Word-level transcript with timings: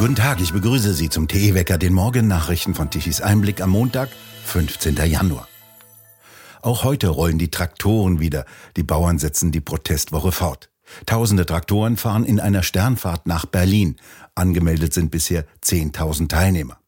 Guten 0.00 0.16
Tag, 0.16 0.40
ich 0.40 0.54
begrüße 0.54 0.94
Sie 0.94 1.10
zum 1.10 1.28
TE-Wecker, 1.28 1.76
den 1.76 1.92
Morgennachrichten 1.92 2.74
von 2.74 2.88
Tichys 2.88 3.20
Einblick 3.20 3.60
am 3.60 3.68
Montag, 3.68 4.08
15. 4.46 4.96
Januar. 4.96 5.46
Auch 6.62 6.84
heute 6.84 7.08
rollen 7.08 7.36
die 7.36 7.50
Traktoren 7.50 8.18
wieder. 8.18 8.46
Die 8.78 8.82
Bauern 8.82 9.18
setzen 9.18 9.52
die 9.52 9.60
Protestwoche 9.60 10.32
fort. 10.32 10.70
Tausende 11.04 11.44
Traktoren 11.44 11.98
fahren 11.98 12.24
in 12.24 12.40
einer 12.40 12.62
Sternfahrt 12.62 13.26
nach 13.26 13.44
Berlin. 13.44 13.96
Angemeldet 14.34 14.94
sind 14.94 15.10
bisher 15.10 15.44
10.000 15.62 16.28
Teilnehmer. 16.28 16.78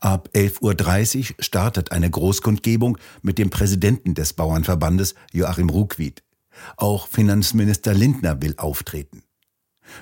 Ab 0.00 0.28
11.30 0.34 1.18
Uhr 1.30 1.36
startet 1.38 1.90
eine 1.90 2.10
Großkundgebung 2.10 2.98
mit 3.22 3.38
dem 3.38 3.48
Präsidenten 3.48 4.14
des 4.14 4.34
Bauernverbandes, 4.34 5.14
Joachim 5.32 5.70
Ruckwied. 5.70 6.22
Auch 6.76 7.08
Finanzminister 7.08 7.94
Lindner 7.94 8.42
will 8.42 8.52
auftreten. 8.58 9.22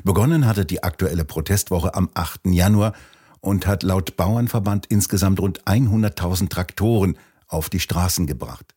Begonnen 0.04 0.46
hatte 0.46 0.64
die 0.64 0.82
aktuelle 0.82 1.24
Protestwoche 1.24 1.94
am 1.94 2.08
8. 2.14 2.46
Januar 2.46 2.92
und 3.40 3.66
hat 3.66 3.82
laut 3.82 4.16
Bauernverband 4.16 4.86
insgesamt 4.86 5.40
rund 5.40 5.64
100.000 5.64 6.48
Traktoren 6.48 7.16
auf 7.48 7.70
die 7.70 7.80
Straßen 7.80 8.26
gebracht. 8.26 8.74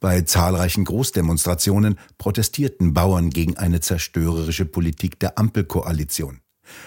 Bei 0.00 0.22
zahlreichen 0.22 0.84
Großdemonstrationen 0.84 1.98
protestierten 2.18 2.92
Bauern 2.92 3.30
gegen 3.30 3.56
eine 3.56 3.80
zerstörerische 3.80 4.64
Politik 4.64 5.20
der 5.20 5.38
Ampelkoalition. 5.38 6.40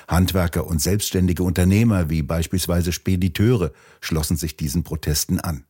Handwerker 0.08 0.66
und 0.68 0.82
selbstständige 0.82 1.44
Unternehmer 1.44 2.10
wie 2.10 2.24
beispielsweise 2.24 2.92
Spediteure 2.92 3.72
schlossen 4.02 4.38
sich 4.38 4.58
diesen 4.58 4.84
Protesten 4.84 5.40
an. 5.40 5.66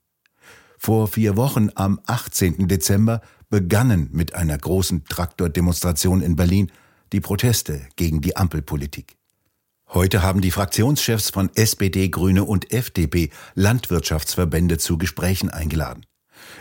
Vor 0.78 1.08
vier 1.08 1.38
Wochen 1.38 1.70
am 1.76 2.00
18. 2.06 2.68
Dezember 2.68 3.22
begannen 3.50 4.10
mit 4.12 4.36
einer 4.36 4.58
großen 4.58 5.06
Traktordemonstration 5.06 6.22
in 6.22 6.36
Berlin 6.36 6.72
die 7.14 7.22
Proteste 7.22 7.82
gegen 7.96 8.22
die 8.22 8.36
Ampelpolitik. 8.36 9.16
Heute 9.88 10.24
haben 10.24 10.42
die 10.42 10.50
Fraktionschefs 10.50 11.30
von 11.30 11.52
SPD, 11.54 12.10
Grüne 12.10 12.44
und 12.44 12.74
FDP 12.74 13.30
Landwirtschaftsverbände 13.54 14.80
zu 14.80 14.98
Gesprächen 14.98 15.52
eingeladen. 15.52 16.08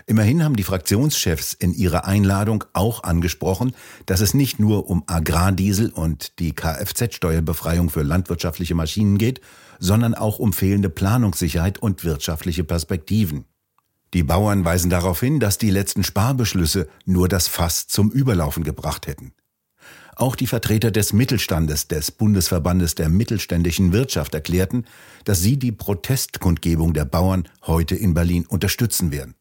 Immerhin 0.06 0.44
haben 0.44 0.54
die 0.54 0.62
Fraktionschefs 0.62 1.54
in 1.54 1.72
ihrer 1.72 2.04
Einladung 2.04 2.64
auch 2.74 3.02
angesprochen, 3.02 3.74
dass 4.04 4.20
es 4.20 4.34
nicht 4.34 4.60
nur 4.60 4.88
um 4.90 5.04
Agrardiesel 5.06 5.90
und 5.90 6.38
die 6.38 6.54
Kfz-Steuerbefreiung 6.54 7.88
für 7.88 8.02
landwirtschaftliche 8.02 8.74
Maschinen 8.74 9.16
geht, 9.16 9.40
sondern 9.78 10.14
auch 10.14 10.38
um 10.38 10.52
fehlende 10.52 10.90
Planungssicherheit 10.90 11.78
und 11.78 12.04
wirtschaftliche 12.04 12.64
Perspektiven. 12.64 13.46
Die 14.12 14.22
Bauern 14.22 14.66
weisen 14.66 14.90
darauf 14.90 15.20
hin, 15.20 15.40
dass 15.40 15.56
die 15.56 15.70
letzten 15.70 16.04
Sparbeschlüsse 16.04 16.88
nur 17.06 17.28
das 17.28 17.48
Fass 17.48 17.86
zum 17.88 18.10
Überlaufen 18.10 18.62
gebracht 18.62 19.06
hätten. 19.06 19.32
Auch 20.14 20.36
die 20.36 20.46
Vertreter 20.46 20.90
des 20.90 21.12
Mittelstandes 21.12 21.88
des 21.88 22.10
Bundesverbandes 22.10 22.94
der 22.94 23.08
mittelständischen 23.08 23.92
Wirtschaft 23.92 24.34
erklärten, 24.34 24.84
dass 25.24 25.40
sie 25.40 25.58
die 25.58 25.72
Protestkundgebung 25.72 26.92
der 26.92 27.06
Bauern 27.06 27.48
heute 27.66 27.94
in 27.94 28.12
Berlin 28.12 28.44
unterstützen 28.46 29.10
werden. 29.10 29.34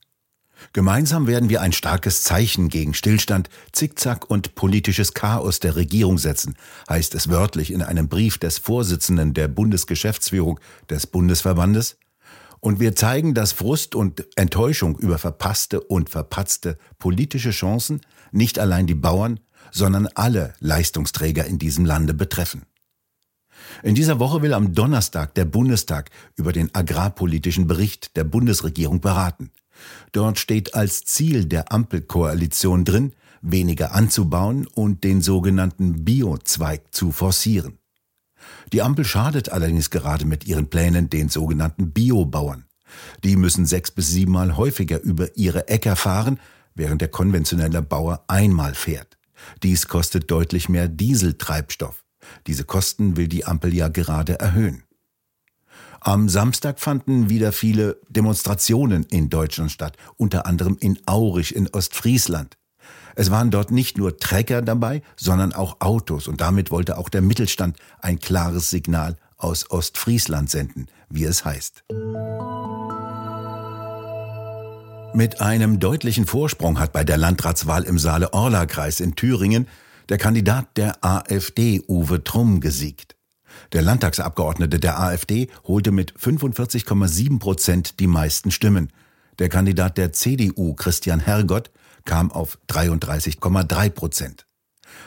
Gemeinsam 0.73 1.27
werden 1.27 1.49
wir 1.49 1.61
ein 1.61 1.73
starkes 1.73 2.23
Zeichen 2.23 2.69
gegen 2.69 2.93
Stillstand, 2.93 3.49
Zickzack 3.71 4.29
und 4.29 4.55
politisches 4.55 5.13
Chaos 5.13 5.59
der 5.59 5.75
Regierung 5.75 6.17
setzen, 6.17 6.55
heißt 6.87 7.15
es 7.15 7.29
wörtlich 7.29 7.71
in 7.71 7.81
einem 7.81 8.07
Brief 8.07 8.37
des 8.37 8.59
Vorsitzenden 8.59 9.33
der 9.33 9.47
Bundesgeschäftsführung 9.47 10.59
des 10.89 11.07
Bundesverbandes. 11.07 11.97
Und 12.59 12.79
wir 12.79 12.95
zeigen, 12.95 13.33
dass 13.33 13.53
Frust 13.53 13.95
und 13.95 14.25
Enttäuschung 14.37 14.97
über 14.99 15.17
verpasste 15.17 15.81
und 15.81 16.11
verpatzte 16.11 16.77
politische 16.99 17.49
Chancen 17.49 18.01
nicht 18.31 18.59
allein 18.59 18.85
die 18.85 18.93
Bauern, 18.93 19.39
sondern 19.71 20.07
alle 20.15 20.53
Leistungsträger 20.59 21.45
in 21.45 21.59
diesem 21.59 21.85
Lande 21.85 22.13
betreffen. 22.13 22.63
In 23.83 23.95
dieser 23.95 24.19
Woche 24.19 24.41
will 24.41 24.53
am 24.53 24.73
Donnerstag 24.73 25.33
der 25.35 25.45
Bundestag 25.45 26.09
über 26.35 26.51
den 26.51 26.73
agrarpolitischen 26.73 27.67
Bericht 27.67 28.15
der 28.17 28.23
Bundesregierung 28.23 29.01
beraten. 29.01 29.51
Dort 30.11 30.39
steht 30.39 30.75
als 30.75 31.05
Ziel 31.05 31.45
der 31.45 31.71
Ampelkoalition 31.71 32.85
drin, 32.85 33.13
weniger 33.41 33.93
anzubauen 33.93 34.67
und 34.67 35.03
den 35.03 35.21
sogenannten 35.21 36.05
Biozweig 36.05 36.93
zu 36.93 37.11
forcieren. 37.11 37.79
Die 38.73 38.81
Ampel 38.81 39.05
schadet 39.05 39.49
allerdings 39.49 39.89
gerade 39.89 40.25
mit 40.25 40.45
ihren 40.45 40.69
Plänen 40.69 41.09
den 41.09 41.29
sogenannten 41.29 41.91
Biobauern. 41.91 42.65
Die 43.23 43.35
müssen 43.35 43.65
sechs 43.65 43.91
bis 43.91 44.09
siebenmal 44.09 44.57
häufiger 44.57 45.01
über 45.01 45.35
ihre 45.37 45.67
Äcker 45.67 45.95
fahren, 45.95 46.39
während 46.75 47.01
der 47.01 47.07
konventionelle 47.09 47.81
Bauer 47.81 48.23
einmal 48.27 48.73
fährt. 48.73 49.17
Dies 49.63 49.87
kostet 49.87 50.29
deutlich 50.31 50.69
mehr 50.69 50.87
Dieseltreibstoff. 50.87 52.03
Diese 52.47 52.63
Kosten 52.63 53.17
will 53.17 53.27
die 53.27 53.45
Ampel 53.45 53.73
ja 53.73 53.87
gerade 53.87 54.39
erhöhen. 54.39 54.83
Am 55.99 56.29
Samstag 56.29 56.79
fanden 56.79 57.29
wieder 57.29 57.51
viele 57.51 57.99
Demonstrationen 58.09 59.03
in 59.03 59.29
Deutschland 59.29 59.71
statt, 59.71 59.97
unter 60.17 60.47
anderem 60.47 60.77
in 60.79 60.97
Aurich 61.05 61.55
in 61.55 61.67
Ostfriesland. 61.67 62.57
Es 63.15 63.29
waren 63.29 63.51
dort 63.51 63.71
nicht 63.71 63.97
nur 63.97 64.17
Trecker 64.17 64.61
dabei, 64.61 65.03
sondern 65.15 65.53
auch 65.53 65.77
Autos 65.79 66.27
und 66.27 66.41
damit 66.41 66.71
wollte 66.71 66.97
auch 66.97 67.09
der 67.09 67.21
Mittelstand 67.21 67.77
ein 67.99 68.19
klares 68.19 68.69
Signal 68.69 69.17
aus 69.37 69.69
Ostfriesland 69.69 70.49
senden, 70.49 70.87
wie 71.09 71.25
es 71.25 71.45
heißt. 71.45 71.83
Mit 75.13 75.41
einem 75.41 75.81
deutlichen 75.81 76.25
Vorsprung 76.25 76.79
hat 76.79 76.93
bei 76.93 77.03
der 77.03 77.17
Landratswahl 77.17 77.83
im 77.83 77.99
Saale-Orla-Kreis 77.99 79.01
in 79.01 79.15
Thüringen 79.15 79.67
der 80.07 80.17
Kandidat 80.17 80.77
der 80.77 81.03
AfD 81.03 81.81
Uwe 81.87 82.23
Trumm 82.23 82.61
gesiegt. 82.61 83.17
Der 83.73 83.81
Landtagsabgeordnete 83.81 84.79
der 84.79 85.01
AfD 85.01 85.49
holte 85.67 85.91
mit 85.91 86.13
45,7 86.13 87.39
Prozent 87.39 87.99
die 87.99 88.07
meisten 88.07 88.51
Stimmen. 88.51 88.89
Der 89.37 89.49
Kandidat 89.49 89.97
der 89.97 90.13
CDU, 90.13 90.75
Christian 90.75 91.19
Hergott, 91.19 91.71
kam 92.05 92.31
auf 92.31 92.57
33,3 92.69 93.89
Prozent. 93.89 94.45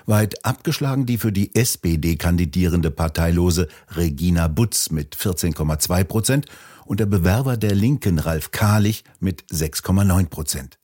Weit 0.04 0.44
abgeschlagen 0.44 1.06
die 1.06 1.16
für 1.16 1.32
die 1.32 1.54
SPD 1.54 2.16
kandidierende 2.16 2.90
Parteilose 2.90 3.68
Regina 3.96 4.48
Butz 4.48 4.90
mit 4.90 5.16
14,2 5.16 6.04
Prozent 6.04 6.46
und 6.86 7.00
der 7.00 7.06
Bewerber 7.06 7.56
der 7.56 7.74
Linken 7.74 8.18
Ralf 8.18 8.50
Kahlich 8.50 9.04
mit 9.20 9.44
6,9 9.52 10.28
Prozent. 10.28 10.78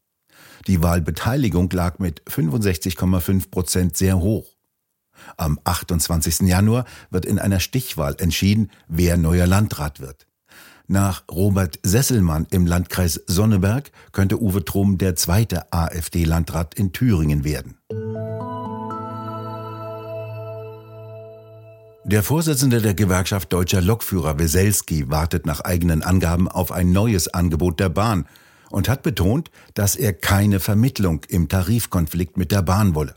Die 0.66 0.83
Wahlbeteiligung 0.83 1.71
lag 1.71 1.99
mit 1.99 2.22
65,5 2.25 3.50
Prozent 3.50 3.97
sehr 3.97 4.19
hoch. 4.19 4.47
Am 5.37 5.59
28. 5.65 6.41
Januar 6.49 6.84
wird 7.10 7.25
in 7.25 7.39
einer 7.39 7.60
Stichwahl 7.60 8.16
entschieden, 8.19 8.71
wer 8.89 9.16
neuer 9.16 9.47
Landrat 9.47 10.00
wird. 10.00 10.27
Nach 10.87 11.22
Robert 11.31 11.78
Sesselmann 11.84 12.47
im 12.50 12.66
Landkreis 12.66 13.22
Sonneberg 13.27 13.93
könnte 14.12 14.43
Uwe 14.43 14.65
Trum 14.65 14.99
der 14.99 15.15
zweite 15.15 15.72
AfD-Landrat 15.72 16.75
in 16.75 16.93
Thüringen 16.93 17.44
werden. 17.44 17.77
Der 22.10 22.25
Vorsitzende 22.25 22.82
der 22.82 22.94
Gewerkschaft 22.94 23.53
Deutscher 23.53 23.81
Lokführer 23.81 24.37
Weselski 24.37 25.09
wartet 25.10 25.47
nach 25.47 25.60
eigenen 25.60 26.03
Angaben 26.03 26.48
auf 26.48 26.72
ein 26.72 26.91
neues 26.91 27.28
Angebot 27.28 27.78
der 27.78 27.88
Bahn 27.88 28.26
und 28.69 28.88
hat 28.88 29.04
betont, 29.04 29.53
dass 29.75 29.94
er 29.94 30.12
keine 30.12 30.59
Vermittlung 30.59 31.21
im 31.28 31.48
Tarifkonflikt 31.48 32.37
mit 32.37 32.50
der 32.50 32.62
Bahn 32.62 32.97
wolle. 32.97 33.15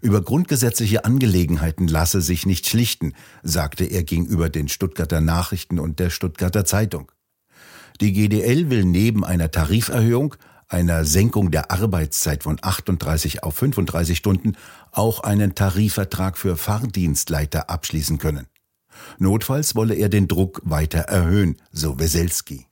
Über 0.00 0.22
grundgesetzliche 0.22 1.04
Angelegenheiten 1.04 1.88
lasse 1.88 2.20
sich 2.20 2.46
nicht 2.46 2.68
schlichten, 2.68 3.12
sagte 3.42 3.84
er 3.84 4.04
gegenüber 4.04 4.48
den 4.48 4.68
Stuttgarter 4.68 5.20
Nachrichten 5.20 5.80
und 5.80 5.98
der 5.98 6.10
Stuttgarter 6.10 6.64
Zeitung. 6.64 7.10
Die 8.00 8.12
GDL 8.12 8.70
will 8.70 8.84
neben 8.84 9.24
einer 9.24 9.50
Tariferhöhung, 9.50 10.36
einer 10.68 11.04
Senkung 11.04 11.50
der 11.50 11.70
Arbeitszeit 11.70 12.42
von 12.44 12.58
38 12.60 13.42
auf 13.42 13.56
35 13.56 14.18
Stunden 14.18 14.56
auch 14.92 15.20
einen 15.20 15.54
Tarifvertrag 15.54 16.38
für 16.38 16.56
Fahrdienstleiter 16.56 17.70
abschließen 17.70 18.18
können. 18.18 18.46
Notfalls 19.18 19.74
wolle 19.74 19.94
er 19.94 20.08
den 20.08 20.28
Druck 20.28 20.60
weiter 20.64 21.00
erhöhen, 21.00 21.56
so 21.72 21.98
Weselski. 21.98 22.66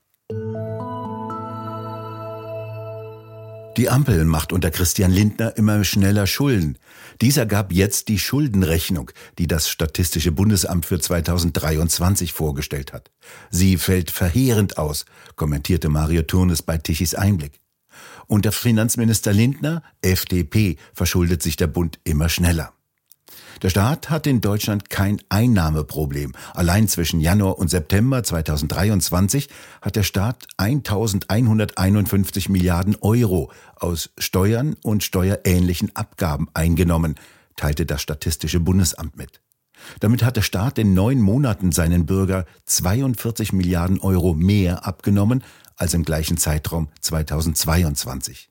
Die 3.76 3.90
Ampel 3.90 4.25
macht 4.25 4.54
unter 4.54 4.70
Christian 4.70 5.10
Lindner 5.10 5.54
immer 5.58 5.84
schneller 5.84 6.26
Schulden. 6.26 6.78
Dieser 7.20 7.44
gab 7.44 7.72
jetzt 7.72 8.08
die 8.08 8.19
Schuldenrechnung, 8.19 9.10
die 9.38 9.46
das 9.46 9.69
Statistische 9.69 10.32
Bundesamt 10.32 10.87
für 10.87 10.99
2023 10.99 12.32
vorgestellt 12.32 12.94
hat. 12.94 13.10
Sie 13.50 13.76
fällt 13.76 14.10
verheerend 14.10 14.78
aus, 14.78 15.04
kommentierte 15.34 15.90
Mario 15.90 16.22
Turnes 16.22 16.62
bei 16.62 16.78
Tichys 16.78 17.14
Einblick. 17.14 17.60
Unter 18.26 18.52
Finanzminister 18.52 19.32
Lindner, 19.32 19.82
FDP, 20.02 20.76
verschuldet 20.93 21.43
sich 21.43 21.56
der 21.56 21.69
Bund 21.69 22.00
immer 22.05 22.28
schneller. 22.28 22.73
Der 23.62 23.70
Staat 23.70 24.11
hat 24.11 24.26
in 24.26 24.43
Deutschland 24.43 24.90
kein 24.90 25.23
Einnahmeproblem. 25.31 26.32
Allein 26.52 26.88
zwischen 26.88 27.20
Januar 27.20 27.58
und 27.58 27.70
September 27.70 28.23
2023 28.23 29.49
hat 29.81 29.96
der 29.96 30.02
Staat 30.02 30.46
1151 30.58 32.50
Milliarden 32.50 32.96
Euro 33.00 33.50
aus 33.76 34.11
Steuern 34.19 34.76
und 34.82 35.05
steuerähnlichen 35.05 35.94
Abgaben 35.96 36.49
eingenommen, 36.52 37.14
teilte 37.56 37.87
das 37.87 38.02
Statistische 38.02 38.61
Bundesamt 38.61 39.17
mit. 39.17 39.40
Damit 40.00 40.23
hat 40.23 40.37
der 40.37 40.43
Staat 40.43 40.78
in 40.78 40.94
neun 40.94 41.20
Monaten 41.20 41.73
seinen 41.73 42.06
Bürger 42.06 42.44
42 42.64 43.52
Milliarden 43.52 44.00
Euro 44.00 44.34
mehr 44.34 44.87
abgenommen 44.87 45.43
als 45.76 45.94
im 45.94 46.05
gleichen 46.05 46.37
Zeitraum 46.37 46.88
2022. 47.00 48.50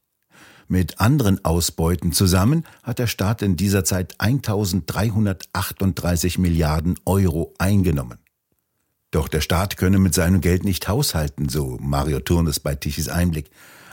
Mit 0.68 1.00
anderen 1.00 1.46
Ausbeuten 1.46 2.12
zusammen 2.12 2.66
hat 2.82 2.98
der 2.98 3.08
Staat 3.08 3.44
in 3.44 3.56
dieser 3.56 3.84
Zeit 3.84 4.16
1338 4.20 6.40
Milliarden 6.40 6.98
Euro 7.06 7.54
eingenommen. 7.60 8.18
Doch 9.12 9.28
der 9.28 9.42
Staat 9.42 9.78
könne 9.78 10.00
mit 10.00 10.16
seinem 10.16 10.42
Geld 10.42 10.64
nicht 10.64 10.88
haushalten, 10.88 11.50
so 11.50 11.78
Mario 11.80 12.20
Turnes 12.20 12.60
bei 12.60 12.74
Tichys 12.76 13.10
Einblick. 13.10 13.52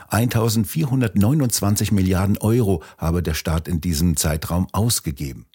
1429 0.09 1.91
Milliarden 1.91 2.37
Euro 2.39 2.83
habe 2.97 3.23
der 3.23 3.35
Staat 3.35 3.67
in 3.67 3.79
diesem 3.79 4.17
Zeitraum 4.17 4.67
ausgegeben. 4.71 5.45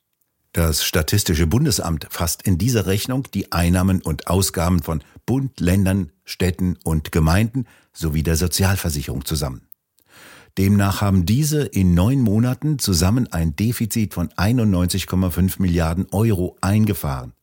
Das 0.58 0.82
Statistische 0.82 1.46
Bundesamt 1.46 2.08
fasst 2.10 2.42
in 2.42 2.58
dieser 2.58 2.86
Rechnung 2.86 3.28
die 3.32 3.52
Einnahmen 3.52 4.02
und 4.02 4.26
Ausgaben 4.26 4.82
von 4.82 5.04
Bund, 5.24 5.60
Ländern, 5.60 6.10
Städten 6.24 6.76
und 6.82 7.12
Gemeinden 7.12 7.66
sowie 7.92 8.24
der 8.24 8.34
Sozialversicherung 8.34 9.24
zusammen. 9.24 9.68
Demnach 10.58 11.00
haben 11.00 11.24
diese 11.26 11.62
in 11.62 11.94
neun 11.94 12.20
Monaten 12.22 12.80
zusammen 12.80 13.32
ein 13.32 13.54
Defizit 13.54 14.14
von 14.14 14.30
91,5 14.30 15.62
Milliarden 15.62 16.08
Euro 16.10 16.56
eingefahren. 16.60 17.34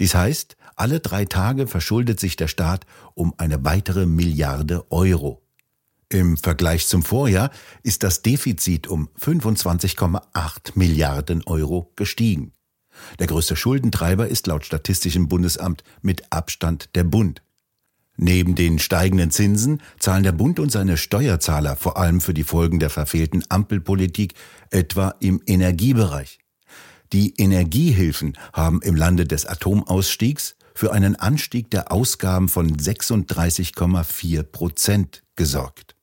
Dies 0.00 0.16
heißt, 0.16 0.56
alle 0.74 0.98
drei 0.98 1.26
Tage 1.26 1.68
verschuldet 1.68 2.18
sich 2.18 2.34
der 2.34 2.48
Staat 2.48 2.84
um 3.14 3.32
eine 3.36 3.64
weitere 3.64 4.06
Milliarde 4.06 4.90
Euro. 4.90 5.40
Im 6.12 6.36
Vergleich 6.36 6.88
zum 6.88 7.04
Vorjahr 7.04 7.52
ist 7.84 8.02
das 8.02 8.22
Defizit 8.22 8.88
um 8.88 9.08
25,8 9.20 10.72
Milliarden 10.74 11.44
Euro 11.46 11.92
gestiegen. 11.94 12.52
Der 13.20 13.28
größte 13.28 13.54
Schuldentreiber 13.54 14.26
ist 14.26 14.48
laut 14.48 14.66
Statistischem 14.66 15.28
Bundesamt 15.28 15.84
mit 16.02 16.24
Abstand 16.32 16.96
der 16.96 17.04
Bund. 17.04 17.42
Neben 18.16 18.56
den 18.56 18.80
steigenden 18.80 19.30
Zinsen 19.30 19.80
zahlen 20.00 20.24
der 20.24 20.32
Bund 20.32 20.58
und 20.58 20.72
seine 20.72 20.96
Steuerzahler 20.96 21.76
vor 21.76 21.96
allem 21.96 22.20
für 22.20 22.34
die 22.34 22.42
Folgen 22.42 22.80
der 22.80 22.90
verfehlten 22.90 23.44
Ampelpolitik, 23.48 24.34
etwa 24.70 25.14
im 25.20 25.40
Energiebereich. 25.46 26.40
Die 27.12 27.34
Energiehilfen 27.36 28.36
haben 28.52 28.82
im 28.82 28.96
Lande 28.96 29.26
des 29.26 29.46
Atomausstiegs 29.46 30.56
für 30.74 30.92
einen 30.92 31.14
Anstieg 31.14 31.70
der 31.70 31.92
Ausgaben 31.92 32.48
von 32.48 32.76
36,4 32.76 34.42
Prozent 34.42 35.22
gesorgt. 35.36 35.94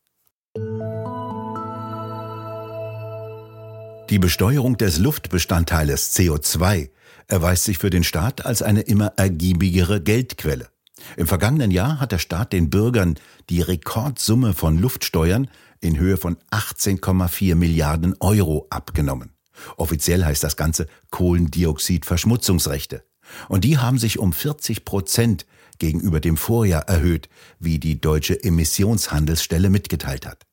Die 4.09 4.19
Besteuerung 4.19 4.77
des 4.77 4.99
Luftbestandteiles 4.99 6.15
CO2 6.15 6.89
erweist 7.27 7.65
sich 7.65 7.77
für 7.77 7.89
den 7.89 8.05
Staat 8.05 8.45
als 8.45 8.61
eine 8.61 8.79
immer 8.79 9.11
ergiebigere 9.17 10.01
Geldquelle. 10.01 10.69
Im 11.17 11.27
vergangenen 11.27 11.71
Jahr 11.71 11.99
hat 11.99 12.13
der 12.13 12.17
Staat 12.17 12.53
den 12.53 12.69
Bürgern 12.69 13.19
die 13.49 13.59
Rekordsumme 13.59 14.53
von 14.53 14.79
Luftsteuern 14.79 15.49
in 15.81 15.99
Höhe 15.99 16.15
von 16.15 16.37
18,4 16.51 17.55
Milliarden 17.55 18.15
Euro 18.21 18.67
abgenommen. 18.69 19.33
Offiziell 19.75 20.23
heißt 20.23 20.43
das 20.43 20.55
Ganze 20.55 20.87
Kohlendioxidverschmutzungsrechte. 21.11 23.03
Und 23.49 23.65
die 23.65 23.77
haben 23.77 23.97
sich 23.97 24.19
um 24.19 24.31
40 24.31 24.85
Prozent 24.85 25.45
gegenüber 25.79 26.19
dem 26.19 26.37
Vorjahr 26.37 26.87
erhöht, 26.87 27.29
wie 27.59 27.79
die 27.79 27.99
deutsche 27.99 28.43
Emissionshandelsstelle 28.43 29.69
mitgeteilt 29.69 30.25
hat. 30.25 30.45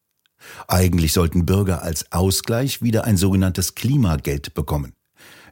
Eigentlich 0.68 1.12
sollten 1.12 1.46
Bürger 1.46 1.82
als 1.82 2.12
Ausgleich 2.12 2.82
wieder 2.82 3.04
ein 3.04 3.16
sogenanntes 3.16 3.74
Klimageld 3.74 4.54
bekommen. 4.54 4.92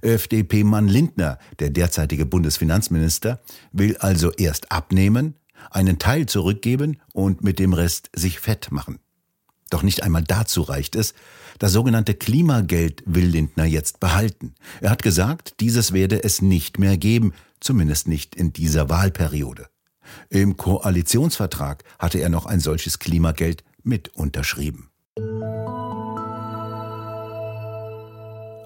FDP-Mann 0.02 0.88
Lindner, 0.88 1.38
der 1.60 1.70
derzeitige 1.70 2.26
Bundesfinanzminister, 2.26 3.40
will 3.72 3.96
also 3.98 4.32
erst 4.32 4.72
abnehmen, 4.72 5.36
einen 5.70 5.98
Teil 5.98 6.26
zurückgeben 6.26 7.00
und 7.12 7.44
mit 7.44 7.58
dem 7.58 7.72
Rest 7.72 8.10
sich 8.14 8.40
fett 8.40 8.72
machen. 8.72 8.98
Doch 9.72 9.82
nicht 9.82 10.02
einmal 10.02 10.22
dazu 10.22 10.60
reicht 10.60 10.96
es. 10.96 11.14
Das 11.58 11.72
sogenannte 11.72 12.12
Klimageld 12.12 13.02
will 13.06 13.24
Lindner 13.24 13.64
jetzt 13.64 14.00
behalten. 14.00 14.54
Er 14.82 14.90
hat 14.90 15.02
gesagt, 15.02 15.60
dieses 15.60 15.94
werde 15.94 16.22
es 16.22 16.42
nicht 16.42 16.78
mehr 16.78 16.98
geben, 16.98 17.32
zumindest 17.58 18.06
nicht 18.06 18.34
in 18.34 18.52
dieser 18.52 18.90
Wahlperiode. 18.90 19.68
Im 20.28 20.58
Koalitionsvertrag 20.58 21.84
hatte 21.98 22.18
er 22.18 22.28
noch 22.28 22.44
ein 22.44 22.60
solches 22.60 22.98
Klimageld 22.98 23.64
mit 23.82 24.10
unterschrieben. 24.10 24.91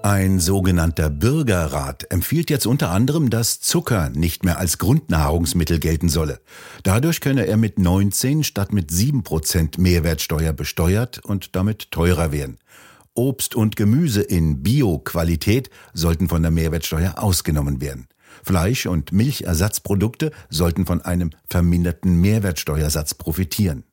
Ein 0.09 0.39
sogenannter 0.39 1.09
Bürgerrat 1.09 2.09
empfiehlt 2.13 2.49
jetzt 2.49 2.65
unter 2.65 2.91
anderem, 2.91 3.29
dass 3.29 3.59
Zucker 3.59 4.09
nicht 4.09 4.45
mehr 4.45 4.57
als 4.57 4.77
Grundnahrungsmittel 4.77 5.79
gelten 5.79 6.07
solle. 6.07 6.39
Dadurch 6.83 7.19
könne 7.19 7.45
er 7.45 7.57
mit 7.57 7.77
19 7.77 8.45
statt 8.45 8.71
mit 8.71 8.89
7 8.89 9.23
Prozent 9.23 9.77
Mehrwertsteuer 9.77 10.53
besteuert 10.53 11.19
und 11.25 11.57
damit 11.57 11.91
teurer 11.91 12.31
werden. 12.31 12.57
Obst 13.15 13.53
und 13.53 13.75
Gemüse 13.75 14.21
in 14.21 14.63
Bio-Qualität 14.63 15.69
sollten 15.93 16.29
von 16.29 16.41
der 16.41 16.51
Mehrwertsteuer 16.51 17.15
ausgenommen 17.21 17.81
werden. 17.81 18.07
Fleisch- 18.45 18.85
und 18.85 19.11
Milchersatzprodukte 19.11 20.31
sollten 20.49 20.85
von 20.85 21.01
einem 21.01 21.31
verminderten 21.49 22.15
Mehrwertsteuersatz 22.21 23.13
profitieren. 23.13 23.83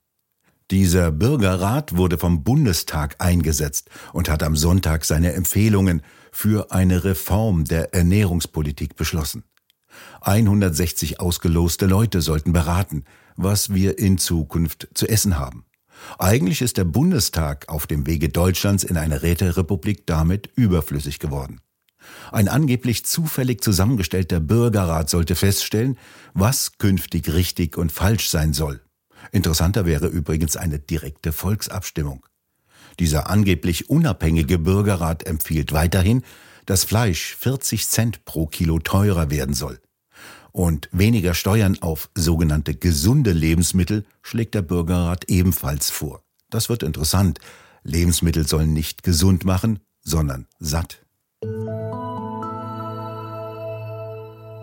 Dieser 0.70 1.12
Bürgerrat 1.12 1.96
wurde 1.96 2.16
vom 2.16 2.42
Bundestag 2.42 3.16
eingesetzt 3.18 3.90
und 4.12 4.30
hat 4.30 4.42
am 4.42 4.56
Sonntag 4.56 5.04
seine 5.04 5.34
Empfehlungen 5.34 6.02
für 6.32 6.72
eine 6.72 7.04
Reform 7.04 7.64
der 7.64 7.92
Ernährungspolitik 7.92 8.96
beschlossen. 8.96 9.44
160 10.22 11.20
ausgeloste 11.20 11.86
Leute 11.86 12.22
sollten 12.22 12.52
beraten, 12.52 13.04
was 13.36 13.74
wir 13.74 13.98
in 13.98 14.16
Zukunft 14.16 14.88
zu 14.94 15.06
essen 15.06 15.38
haben. 15.38 15.66
Eigentlich 16.18 16.62
ist 16.62 16.78
der 16.78 16.84
Bundestag 16.84 17.68
auf 17.68 17.86
dem 17.86 18.06
Wege 18.06 18.28
Deutschlands 18.28 18.84
in 18.84 18.96
eine 18.96 19.22
Räterepublik 19.22 20.06
damit 20.06 20.50
überflüssig 20.56 21.18
geworden. 21.18 21.60
Ein 22.32 22.48
angeblich 22.48 23.06
zufällig 23.06 23.62
zusammengestellter 23.62 24.40
Bürgerrat 24.40 25.08
sollte 25.08 25.36
feststellen, 25.36 25.98
was 26.32 26.78
künftig 26.78 27.32
richtig 27.32 27.76
und 27.76 27.92
falsch 27.92 28.28
sein 28.28 28.52
soll. 28.52 28.83
Interessanter 29.32 29.86
wäre 29.86 30.06
übrigens 30.06 30.56
eine 30.56 30.78
direkte 30.78 31.32
Volksabstimmung. 31.32 32.26
Dieser 32.98 33.28
angeblich 33.28 33.90
unabhängige 33.90 34.58
Bürgerrat 34.58 35.26
empfiehlt 35.26 35.72
weiterhin, 35.72 36.22
dass 36.66 36.84
Fleisch 36.84 37.36
40 37.36 37.88
Cent 37.88 38.24
pro 38.24 38.46
Kilo 38.46 38.78
teurer 38.78 39.30
werden 39.30 39.54
soll. 39.54 39.80
Und 40.52 40.88
weniger 40.92 41.34
Steuern 41.34 41.78
auf 41.80 42.08
sogenannte 42.14 42.74
gesunde 42.74 43.32
Lebensmittel 43.32 44.04
schlägt 44.22 44.54
der 44.54 44.62
Bürgerrat 44.62 45.28
ebenfalls 45.28 45.90
vor. 45.90 46.22
Das 46.48 46.68
wird 46.68 46.84
interessant. 46.84 47.40
Lebensmittel 47.82 48.46
sollen 48.46 48.72
nicht 48.72 49.02
gesund 49.02 49.44
machen, 49.44 49.80
sondern 50.02 50.46
satt. 50.60 51.04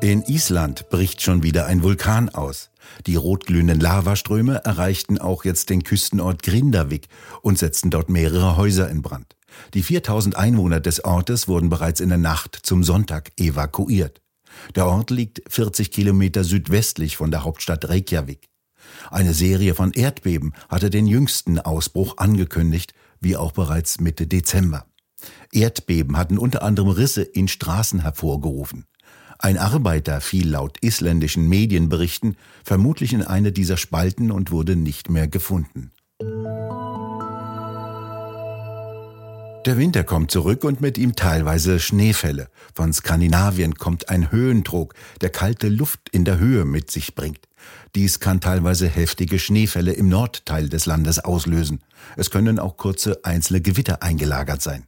In 0.01 0.23
Island 0.23 0.89
bricht 0.89 1.21
schon 1.21 1.43
wieder 1.43 1.67
ein 1.67 1.83
Vulkan 1.83 2.29
aus. 2.29 2.71
Die 3.05 3.15
rotglühenden 3.15 3.79
Lavaströme 3.79 4.55
erreichten 4.65 5.19
auch 5.19 5.45
jetzt 5.45 5.69
den 5.69 5.83
Küstenort 5.83 6.41
Grindavik 6.41 7.07
und 7.43 7.59
setzten 7.59 7.91
dort 7.91 8.09
mehrere 8.09 8.57
Häuser 8.57 8.89
in 8.89 9.03
Brand. 9.03 9.35
Die 9.75 9.83
4000 9.83 10.35
Einwohner 10.35 10.79
des 10.79 11.05
Ortes 11.05 11.47
wurden 11.47 11.69
bereits 11.69 11.99
in 11.99 12.09
der 12.09 12.17
Nacht 12.17 12.57
zum 12.63 12.83
Sonntag 12.83 13.31
evakuiert. 13.39 14.23
Der 14.73 14.87
Ort 14.87 15.11
liegt 15.11 15.43
40 15.47 15.91
Kilometer 15.91 16.43
südwestlich 16.43 17.15
von 17.15 17.29
der 17.29 17.43
Hauptstadt 17.43 17.87
Reykjavik. 17.87 18.49
Eine 19.11 19.35
Serie 19.35 19.75
von 19.75 19.91
Erdbeben 19.91 20.53
hatte 20.67 20.89
den 20.89 21.05
jüngsten 21.05 21.59
Ausbruch 21.59 22.17
angekündigt, 22.17 22.95
wie 23.19 23.37
auch 23.37 23.51
bereits 23.51 23.99
Mitte 23.99 24.25
Dezember. 24.25 24.87
Erdbeben 25.51 26.17
hatten 26.17 26.39
unter 26.39 26.63
anderem 26.63 26.89
Risse 26.89 27.21
in 27.21 27.47
Straßen 27.47 28.01
hervorgerufen. 28.01 28.87
Ein 29.43 29.57
Arbeiter 29.57 30.21
fiel 30.21 30.49
laut 30.49 30.77
isländischen 30.81 31.49
Medienberichten 31.49 32.37
vermutlich 32.63 33.11
in 33.11 33.23
eine 33.23 33.51
dieser 33.51 33.75
Spalten 33.75 34.29
und 34.29 34.51
wurde 34.51 34.75
nicht 34.75 35.09
mehr 35.09 35.27
gefunden. 35.27 35.91
Der 39.65 39.77
Winter 39.77 40.03
kommt 40.03 40.29
zurück 40.29 40.63
und 40.63 40.81
mit 40.81 40.99
ihm 40.99 41.15
teilweise 41.15 41.79
Schneefälle. 41.79 42.49
Von 42.75 42.93
Skandinavien 42.93 43.73
kommt 43.75 44.09
ein 44.09 44.31
Höhendruck, 44.31 44.93
der 45.21 45.31
kalte 45.31 45.69
Luft 45.69 46.09
in 46.11 46.23
der 46.23 46.37
Höhe 46.37 46.63
mit 46.63 46.91
sich 46.91 47.15
bringt. 47.15 47.47
Dies 47.95 48.19
kann 48.19 48.41
teilweise 48.41 48.87
heftige 48.87 49.39
Schneefälle 49.39 49.93
im 49.93 50.07
Nordteil 50.07 50.69
des 50.69 50.85
Landes 50.85 51.17
auslösen. 51.17 51.81
Es 52.15 52.29
können 52.29 52.59
auch 52.59 52.77
kurze 52.77 53.19
einzelne 53.23 53.61
Gewitter 53.61 54.03
eingelagert 54.03 54.61
sein. 54.61 54.85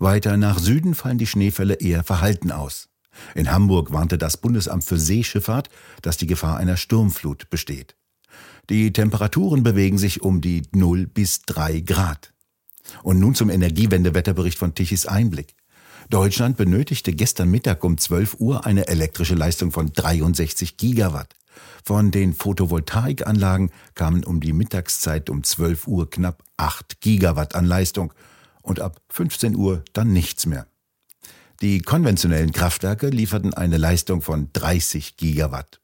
Weiter 0.00 0.36
nach 0.36 0.58
Süden 0.58 0.96
fallen 0.96 1.18
die 1.18 1.28
Schneefälle 1.28 1.74
eher 1.74 2.02
verhalten 2.02 2.50
aus. 2.50 2.88
In 3.34 3.50
Hamburg 3.50 3.92
warnte 3.92 4.18
das 4.18 4.36
Bundesamt 4.36 4.84
für 4.84 4.98
Seeschifffahrt, 4.98 5.70
dass 6.02 6.16
die 6.16 6.26
Gefahr 6.26 6.56
einer 6.56 6.76
Sturmflut 6.76 7.50
besteht. 7.50 7.96
Die 8.70 8.92
Temperaturen 8.92 9.62
bewegen 9.62 9.98
sich 9.98 10.22
um 10.22 10.40
die 10.40 10.62
0 10.72 11.06
bis 11.06 11.42
3 11.42 11.80
Grad. 11.80 12.32
Und 13.02 13.18
nun 13.18 13.34
zum 13.34 13.50
Energiewendewetterbericht 13.50 14.58
von 14.58 14.74
Tichys 14.74 15.06
Einblick. 15.06 15.54
Deutschland 16.10 16.56
benötigte 16.56 17.12
gestern 17.12 17.50
Mittag 17.50 17.82
um 17.82 17.96
12 17.96 18.36
Uhr 18.38 18.66
eine 18.66 18.88
elektrische 18.88 19.34
Leistung 19.34 19.72
von 19.72 19.92
63 19.92 20.76
Gigawatt. 20.76 21.34
Von 21.84 22.10
den 22.10 22.34
Photovoltaikanlagen 22.34 23.70
kamen 23.94 24.24
um 24.24 24.40
die 24.40 24.52
Mittagszeit 24.52 25.30
um 25.30 25.42
12 25.42 25.86
Uhr 25.86 26.10
knapp 26.10 26.42
8 26.56 27.00
Gigawatt 27.00 27.54
an 27.54 27.64
Leistung 27.64 28.12
und 28.62 28.80
ab 28.80 29.00
15 29.10 29.56
Uhr 29.56 29.84
dann 29.92 30.12
nichts 30.12 30.46
mehr. 30.46 30.66
Die 31.60 31.80
konventionellen 31.80 32.52
Kraftwerke 32.52 33.08
lieferten 33.08 33.54
eine 33.54 33.76
Leistung 33.76 34.22
von 34.22 34.50
30 34.52 35.16
Gigawatt. 35.16 35.80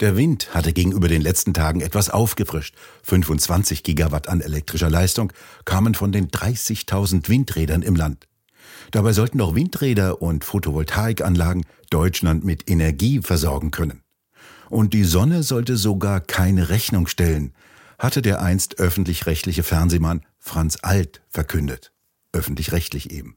Der 0.00 0.16
Wind 0.16 0.54
hatte 0.54 0.72
gegenüber 0.72 1.08
den 1.08 1.22
letzten 1.22 1.54
Tagen 1.54 1.80
etwas 1.80 2.10
aufgefrischt. 2.10 2.74
25 3.04 3.82
Gigawatt 3.82 4.28
an 4.28 4.40
elektrischer 4.40 4.90
Leistung 4.90 5.32
kamen 5.64 5.94
von 5.94 6.12
den 6.12 6.28
30.000 6.28 7.28
Windrädern 7.28 7.82
im 7.82 7.94
Land. 7.94 8.26
Dabei 8.90 9.12
sollten 9.12 9.38
doch 9.38 9.54
Windräder 9.54 10.20
und 10.22 10.44
Photovoltaikanlagen 10.44 11.66
Deutschland 11.90 12.44
mit 12.44 12.70
Energie 12.70 13.20
versorgen 13.20 13.70
können. 13.70 14.02
Und 14.70 14.94
die 14.94 15.04
Sonne 15.04 15.42
sollte 15.42 15.76
sogar 15.76 16.20
keine 16.20 16.68
Rechnung 16.68 17.06
stellen, 17.06 17.52
hatte 17.98 18.22
der 18.22 18.40
einst 18.40 18.78
öffentlich-rechtliche 18.78 19.62
Fernsehmann 19.62 20.22
Franz 20.38 20.78
Alt 20.82 21.22
verkündet. 21.28 21.92
Öffentlich-rechtlich 22.32 23.10
eben. 23.10 23.36